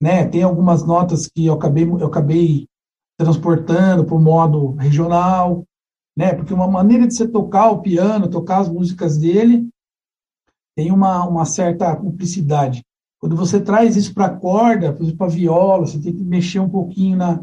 [0.00, 0.26] né?
[0.26, 2.66] Tem algumas notas que eu acabei, eu acabei
[3.18, 5.64] transportando para o modo regional,
[6.16, 6.34] né?
[6.34, 9.68] Porque uma maneira de você tocar o piano, tocar as músicas dele,
[10.74, 12.82] tem uma, uma certa cumplicidade.
[13.20, 16.58] Quando você traz isso para a corda, por exemplo, para viola, você tem que mexer
[16.58, 17.40] um pouquinho na,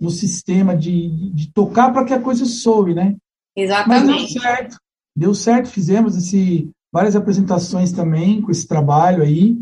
[0.00, 3.16] no sistema de, de, de tocar para que a coisa soe, né?
[3.56, 4.06] Exatamente.
[4.06, 4.76] Mas deu certo.
[5.16, 9.58] Deu certo, fizemos esse, várias apresentações também com esse trabalho aí.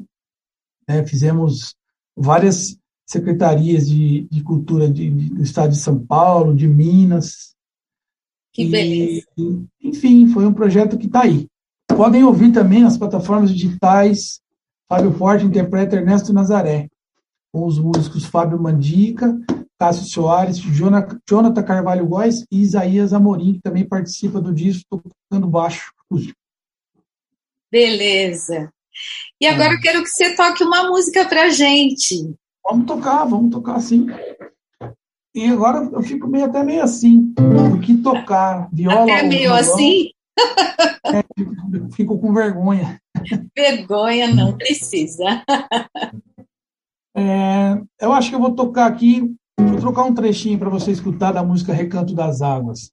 [0.89, 1.07] Né?
[1.07, 1.75] Fizemos
[2.17, 7.55] várias secretarias de, de cultura de, de, do estado de São Paulo, de Minas.
[8.53, 9.27] Que beleza.
[9.83, 11.47] enfim, foi um projeto que está aí.
[11.97, 14.41] Podem ouvir também nas plataformas digitais.
[14.89, 16.89] Fábio Forte interpreta Ernesto Nazaré,
[17.53, 19.37] com os músicos Fábio Mandica,
[19.79, 25.93] Cássio Soares, Jonathan Carvalho Góes e Isaías Amorim, que também participa do disco tocando baixo
[27.71, 28.71] Beleza.
[29.41, 29.77] E agora é.
[29.77, 32.35] eu quero que você toque uma música pra gente.
[32.65, 34.07] Vamos tocar, vamos tocar sim.
[35.35, 39.03] E agora eu fico meio até meio assim, porque tocar viola.
[39.03, 40.14] Até meio violão, assim?
[41.07, 41.23] É,
[41.95, 42.99] fico com vergonha.
[43.57, 45.45] Vergonha não precisa.
[47.17, 51.33] É, eu acho que eu vou tocar aqui, vou trocar um trechinho para você escutar
[51.33, 52.91] da música Recanto das Águas.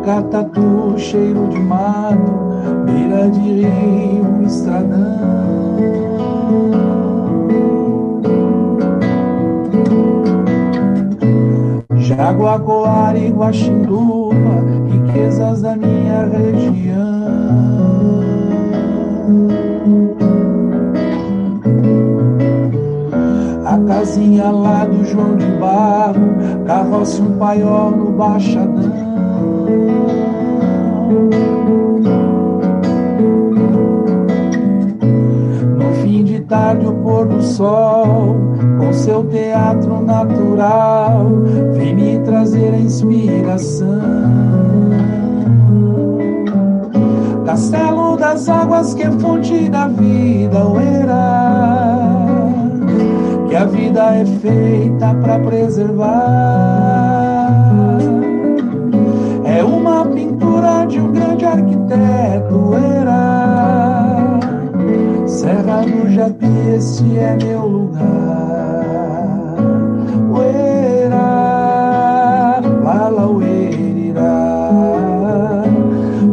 [0.00, 2.32] Pacatatu, cheiro de mato,
[2.86, 4.96] beira de rio, estradão.
[11.98, 14.34] Jaguacoara e Guaxinduba,
[14.90, 17.20] riquezas da minha região.
[23.66, 28.99] A casinha lá do João de Barro, carroça um paiol no baixadão.
[35.76, 38.36] No fim de tarde, o pôr do sol,
[38.78, 41.26] com seu teatro natural,
[41.74, 44.00] vem me trazer a inspiração.
[47.44, 52.20] Castelo das águas que é fonte da vida, oeira,
[53.48, 57.29] que a vida é feita para preservar.
[60.60, 64.38] Pintura de um grande arquiteto, era
[65.26, 66.46] Serra do Japi,
[66.76, 68.00] este é meu lugar.
[70.30, 71.16] Uera,
[72.82, 74.52] lala, uerirá.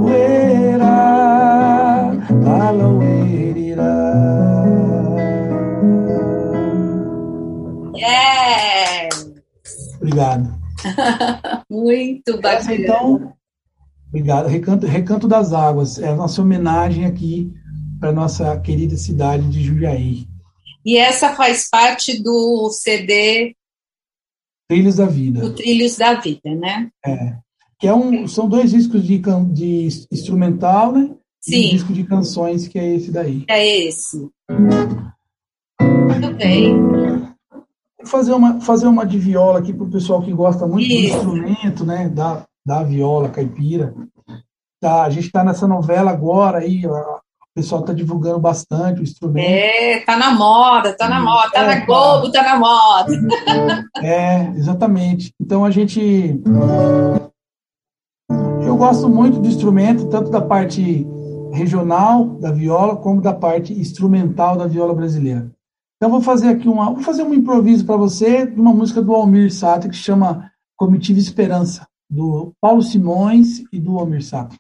[0.02, 0.92] Uera,
[2.44, 3.94] lala, uerirá.
[7.96, 9.28] Yes!
[10.02, 10.58] Obrigado.
[11.70, 12.76] Muito bacana.
[12.76, 13.37] Então,
[14.18, 14.48] obrigado.
[14.48, 17.54] Recanto, Recanto das Águas é a nossa homenagem aqui
[18.00, 20.28] para nossa querida cidade de Jundiaí.
[20.86, 23.56] E essa faz parte do CD
[24.70, 25.42] Trilhos da Vida.
[25.42, 26.90] Do Trilhos da Vida, né?
[27.06, 27.38] É.
[27.80, 29.22] Que é um, são dois discos de,
[29.54, 31.12] de instrumental, né?
[31.40, 31.56] Sim.
[31.56, 33.46] E um disco de canções, que é esse daí.
[33.48, 34.18] É esse.
[35.80, 36.76] Muito bem.
[37.98, 41.24] Vou fazer uma, fazer uma de viola aqui para o pessoal que gosta muito Isso.
[41.24, 42.10] do instrumento, né?
[42.10, 43.96] Da, da viola caipira.
[44.82, 47.20] Tá, a gente está nessa novela agora aí, o
[47.56, 49.48] pessoal está divulgando bastante o instrumento.
[49.50, 53.14] É, tá na moda, tá na moda, tá é, na Globo, tá na moda.
[54.04, 55.34] É, exatamente.
[55.40, 56.42] Então a gente.
[58.66, 61.08] Eu gosto muito do instrumento, tanto da parte
[61.54, 65.50] regional da viola, como da parte instrumental da viola brasileira.
[65.96, 69.16] Então vou fazer aqui uma, vou fazer um improviso para você de uma música do
[69.16, 74.58] Almir Sater que chama Comitiva Esperança, do Paulo Simões e do Almir Sater.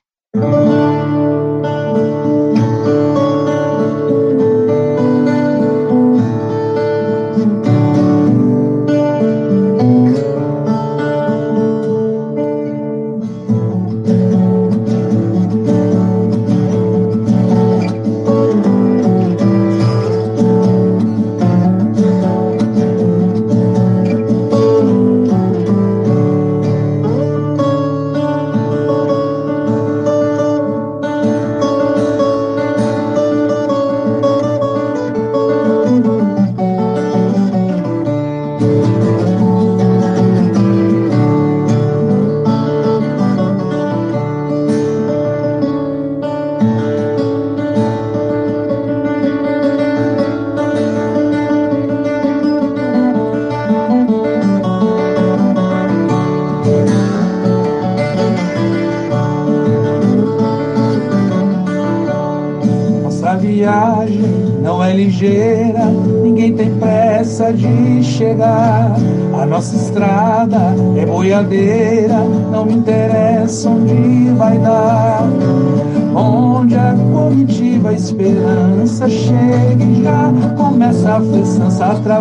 [81.87, 82.11] ಶಾಸ್ತ್ರ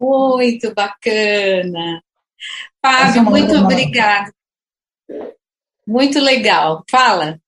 [0.00, 2.02] Muito bacana.
[2.84, 4.32] Fábio, é muito obrigado.
[5.86, 6.82] Muito legal.
[6.90, 7.38] Fala.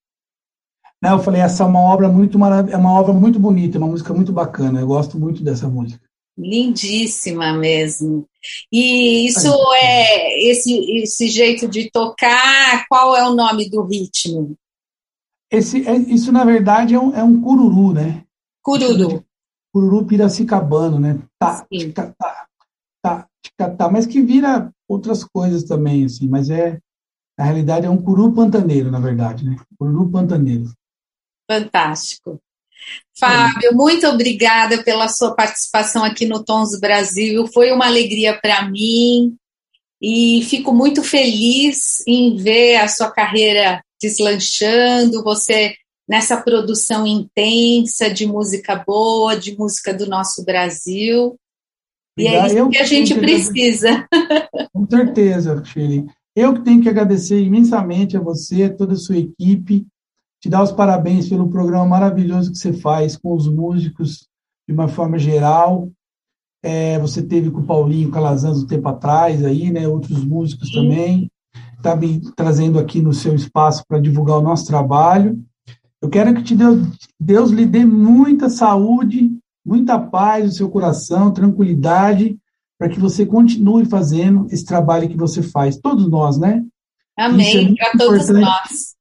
[1.00, 3.88] Não, eu falei, essa é uma obra muito marav é uma obra muito bonita, uma
[3.88, 4.80] música muito bacana.
[4.80, 6.04] Eu gosto muito dessa música.
[6.38, 8.26] Lindíssima mesmo.
[8.70, 14.56] E isso é esse, esse jeito de tocar, qual é o nome do ritmo?
[15.50, 18.24] Esse, é, isso, na verdade, é um, é um cururu, né?
[18.62, 19.24] Cururu.
[19.72, 21.18] Cururu piracicabano, né?
[21.38, 22.46] Tá, tá,
[23.02, 26.78] tá, tica, tá, mas que vira outras coisas também, assim, mas é,
[27.38, 29.56] na realidade, é um cururu pantaneiro, na verdade, né?
[29.78, 30.70] Cururu pantaneiro.
[31.50, 32.38] Fantástico.
[33.16, 37.46] Fábio, muito obrigada pela sua participação aqui no Tons Brasil.
[37.46, 39.36] Foi uma alegria para mim
[40.00, 45.76] e fico muito feliz em ver a sua carreira deslanchando, você
[46.12, 51.36] nessa produção intensa de música boa, de música do nosso Brasil.
[52.18, 54.06] E é isso que a gente precisa.
[54.74, 56.04] Com certeza, Shirley.
[56.36, 59.86] Eu que tenho que agradecer imensamente a você, a toda a sua equipe,
[60.38, 64.28] te dar os parabéns pelo programa maravilhoso que você faz com os músicos
[64.68, 65.90] de uma forma geral.
[66.62, 69.88] É, você teve com o Paulinho Calazans um tempo atrás aí, né?
[69.88, 70.74] Outros músicos Sim.
[70.74, 71.30] também.
[71.78, 75.42] Está me trazendo aqui no seu espaço para divulgar o nosso trabalho.
[76.02, 76.88] Eu quero que te Deus,
[77.18, 79.30] Deus lhe dê muita saúde,
[79.64, 82.36] muita paz no seu coração, tranquilidade,
[82.78, 85.76] para que você continue fazendo esse trabalho que você faz.
[85.76, 86.64] Todos nós, né?
[87.16, 87.76] Amém.
[87.78, 88.92] É para todos nós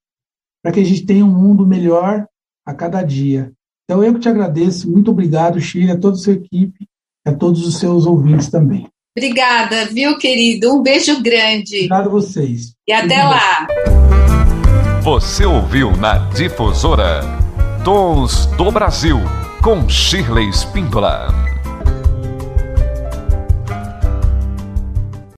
[0.62, 2.26] para que a gente tenha um mundo melhor
[2.66, 3.52] a cada dia.
[3.86, 4.90] Então, eu que te agradeço.
[4.90, 6.88] Muito obrigado, Chile, a toda a sua equipe
[7.26, 8.88] e a todos os seus ouvintes também.
[9.18, 10.74] Obrigada, viu, querido?
[10.74, 11.76] Um beijo grande.
[11.76, 12.74] Obrigado a vocês.
[12.88, 13.68] E até lá.
[15.02, 17.22] Você ouviu na Difusora
[17.84, 19.20] Tons do Brasil,
[19.64, 21.41] com Shirley Spindola.